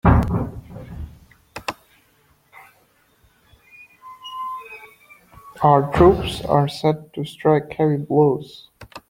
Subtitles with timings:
[5.63, 8.67] Our troops are set to strike heavy blows.